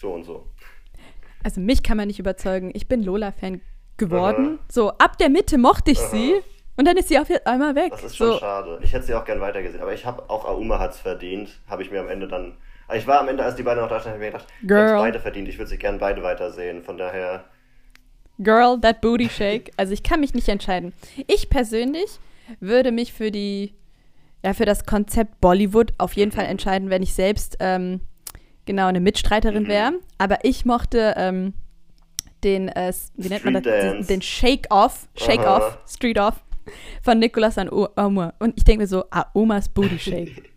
[0.01, 0.47] so und so.
[1.45, 2.71] Also mich kann man nicht überzeugen.
[2.75, 3.61] Ich bin Lola-Fan
[3.97, 4.59] geworden.
[4.59, 4.65] Aha.
[4.71, 6.35] So, ab der Mitte mochte ich sie.
[6.77, 7.91] Und dann ist sie auf einmal weg.
[7.91, 8.39] Das ist schon so.
[8.39, 8.79] schade.
[8.83, 9.83] Ich hätte sie auch gern weitergesehen.
[9.83, 11.61] Aber ich habe auch Auma hat es verdient.
[11.69, 12.57] Habe ich mir am Ende dann
[12.95, 14.99] ich war am Ende, als die beiden noch da standen, habe ich mir gedacht, Girl.
[14.99, 15.49] beide verdient.
[15.49, 16.83] Ich würde sie gerne beide weitersehen.
[16.83, 17.45] Von daher.
[18.39, 19.73] Girl, that booty shake.
[19.77, 20.93] Also ich kann mich nicht entscheiden.
[21.27, 22.19] Ich persönlich
[22.61, 23.75] würde mich für die,
[24.45, 26.37] ja, für das Konzept Bollywood auf jeden mhm.
[26.37, 28.01] Fall entscheiden, wenn ich selbst ähm,
[28.65, 29.69] genau eine Mitstreiterin mhm.
[29.69, 29.93] wäre.
[30.19, 31.55] Aber ich mochte ähm,
[32.43, 33.83] den, äh, wie nennt Street man das?
[33.83, 36.43] Den, den Shake-Off, Shake-Off, Street-Off
[37.03, 38.35] von Nicolas an Oma.
[38.39, 40.49] Und ich denke mir so, ah, Omas Booty Shake.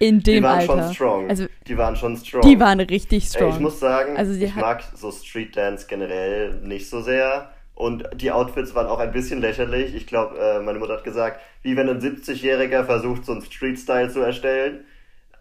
[0.00, 0.36] in dem.
[0.36, 0.82] Die waren Alter.
[0.82, 1.28] schon strong.
[1.28, 2.42] Also, die waren schon strong.
[2.42, 3.50] Die waren richtig strong.
[3.50, 7.52] Ey, ich muss sagen, also ich mag so Street Dance generell nicht so sehr.
[7.74, 9.94] Und die Outfits waren auch ein bisschen lächerlich.
[9.94, 14.10] Ich glaube, äh, meine Mutter hat gesagt, wie wenn ein 70-Jähriger versucht, so einen Street-Style
[14.10, 14.84] zu erstellen.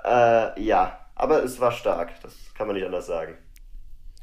[0.06, 2.12] Äh, ja, aber es war stark.
[2.22, 3.34] Das kann man nicht anders sagen.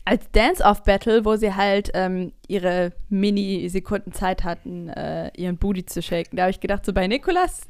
[0.07, 6.37] Als Dance-Off-Battle, wo sie halt ähm, ihre Mini-Sekunden Zeit hatten, äh, ihren Booty zu shaken,
[6.37, 7.63] da habe ich gedacht, so bei Nikolas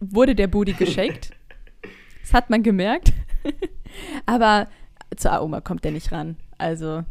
[0.00, 1.30] wurde der Booty geshakt.
[2.22, 3.12] Das hat man gemerkt.
[4.26, 4.68] Aber
[5.16, 6.36] zu Aoma kommt der nicht ran.
[6.58, 7.04] Also,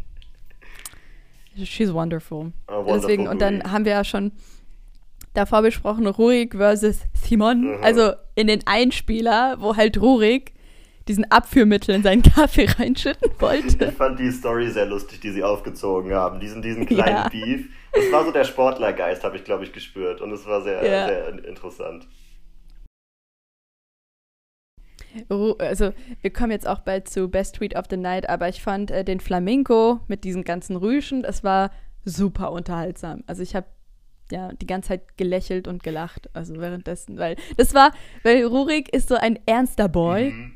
[1.56, 2.54] she's wonderful.
[2.68, 4.32] wonderful Deswegen, und dann haben wir ja schon
[5.34, 7.78] davor besprochen, Rurik versus Simon.
[7.78, 7.84] Mhm.
[7.84, 10.54] Also in den Einspieler, wo halt Rurik
[11.08, 13.86] diesen Abführmittel in seinen Kaffee reinschütten wollte.
[13.86, 16.40] Ich fand die Story sehr lustig, die sie aufgezogen haben.
[16.40, 17.30] Diesen, diesen kleinen ja.
[17.30, 17.68] Beef.
[17.94, 20.22] Das war so der Sportlergeist, habe ich, glaube ich, gespürt.
[20.22, 21.08] Und es war sehr, ja.
[21.08, 22.08] sehr interessant.
[25.60, 28.92] Also wir kommen jetzt auch bald zu Best Tweet of the Night, aber ich fand
[28.92, 31.72] äh, den Flamingo mit diesen ganzen Rüschen, das war
[32.04, 33.24] super unterhaltsam.
[33.28, 33.68] Also ich habe
[34.32, 37.92] ja die ganze Zeit gelächelt und gelacht, also währenddessen, weil das war,
[38.24, 40.54] weil Rurik ist so ein ernster Boy mhm.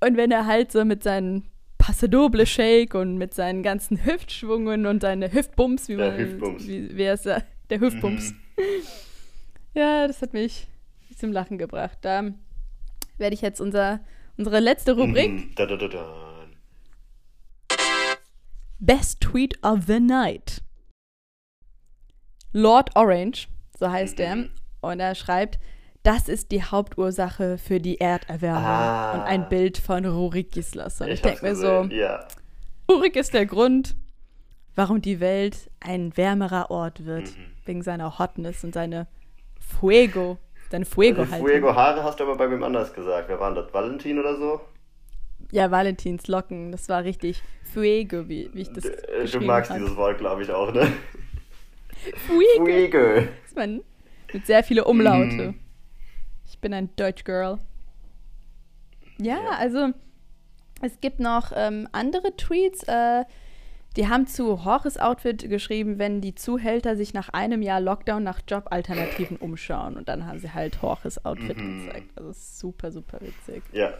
[0.00, 1.48] und wenn er halt so mit seinen
[1.78, 6.66] Passadoble Shake und mit seinen ganzen Hüftschwungen und seine Hüftbums, wie man, Hüftbums.
[6.66, 8.32] wie, wie er es der Hüftbums.
[8.32, 8.36] Mhm.
[9.74, 10.68] ja, das hat mich
[11.16, 11.98] zum Lachen gebracht.
[12.02, 12.32] Da
[13.18, 14.00] werde ich jetzt unser,
[14.36, 15.30] unsere letzte Rubrik.
[15.30, 16.32] Mm, da, da, da,
[18.78, 20.60] Best Tweet of the Night.
[22.52, 23.48] Lord Orange,
[23.78, 24.50] so heißt er, mhm.
[24.80, 25.58] und er schreibt,
[26.02, 28.64] das ist die Hauptursache für die Erderwärmung.
[28.64, 29.12] Ah.
[29.14, 31.06] Und ein Bild von Rurik Gislason.
[31.06, 32.26] Ich, ich denke mir so, ja.
[32.90, 33.94] Rurik ist der Grund,
[34.74, 37.26] warum die Welt ein wärmerer Ort wird.
[37.26, 37.52] Mhm.
[37.64, 39.06] Wegen seiner Hotness und seine
[39.60, 40.38] Fuego.
[40.72, 41.42] Deine Fuego also halt.
[41.42, 43.28] Fuego Haare hast du aber bei wem anders gesagt.
[43.28, 43.72] Wer war das?
[43.74, 44.60] Valentin oder so?
[45.50, 46.72] Ja, Valentins Locken.
[46.72, 47.42] Das war richtig
[47.74, 49.78] Fuego, wie, wie ich das äh, Du magst hat.
[49.78, 50.90] dieses Wort, glaube ich, auch, ne?
[52.26, 52.64] Fuego.
[52.64, 53.28] Fuego.
[53.44, 53.82] Das man
[54.32, 55.52] mit sehr viele Umlaute.
[55.52, 55.54] Mm.
[56.46, 57.58] Ich bin ein Deutsch Girl.
[59.20, 59.90] Ja, ja, also
[60.80, 62.82] es gibt noch ähm, andere Tweets.
[62.84, 63.24] Äh,
[63.96, 68.40] die haben zu Horches Outfit geschrieben, wenn die Zuhälter sich nach einem Jahr Lockdown nach
[68.48, 69.96] Jobalternativen umschauen.
[69.96, 71.86] Und dann haben sie halt Horches Outfit mhm.
[71.86, 72.10] gezeigt.
[72.16, 73.62] Also super, super witzig.
[73.72, 73.92] Ja.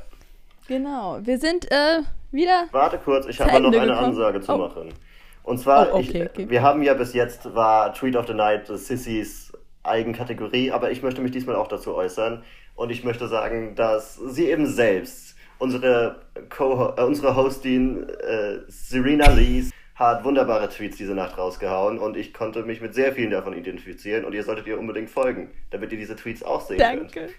[0.68, 1.18] Genau.
[1.22, 2.66] Wir sind äh, wieder.
[2.70, 3.90] Warte kurz, ich habe noch eine gekommen.
[3.90, 4.58] Ansage zu oh.
[4.58, 4.94] machen.
[5.42, 6.50] Und zwar, oh, okay, ich, okay.
[6.50, 9.52] wir haben ja bis jetzt war Tweet of the Night Sissys
[9.82, 12.44] Eigenkategorie, aber ich möchte mich diesmal auch dazu äußern.
[12.74, 19.30] Und ich möchte sagen, dass sie eben selbst, unsere, Co äh, unsere Hostin äh, Serena
[19.30, 23.56] Lees, hat wunderbare Tweets diese Nacht rausgehauen und ich konnte mich mit sehr vielen davon
[23.56, 27.06] identifizieren und ihr solltet ihr unbedingt folgen, damit ihr diese Tweets auch sehen danke.
[27.06, 27.32] könnt.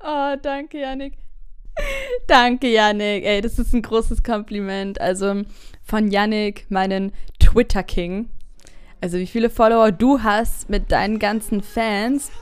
[0.00, 1.14] Oh, danke, Yannick.
[2.26, 3.24] Danke, Yannick.
[3.24, 5.00] Ey, das ist ein großes Kompliment.
[5.00, 5.42] Also
[5.84, 8.28] von Yannick, meinen Twitter King.
[9.00, 12.32] Also wie viele Follower du hast mit deinen ganzen Fans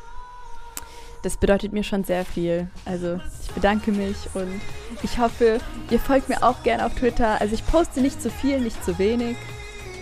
[1.26, 2.68] das bedeutet mir schon sehr viel.
[2.84, 4.60] Also ich bedanke mich und
[5.02, 5.58] ich hoffe,
[5.90, 7.40] ihr folgt mir auch gerne auf Twitter.
[7.40, 9.36] Also ich poste nicht zu viel, nicht zu wenig.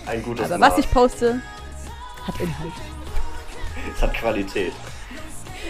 [0.07, 1.41] Ein gutes Aber was ich poste,
[2.27, 2.75] hat Inhalt.
[3.95, 4.75] Es hat Qualität.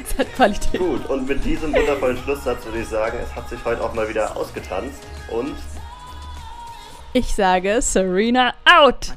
[0.02, 0.80] Es hat Qualität.
[0.80, 4.08] Gut, und mit diesem wundervollen Schlusssatz würde ich sagen, es hat sich heute auch mal
[4.08, 5.54] wieder ausgetanzt und
[7.12, 9.12] ich sage Serena out!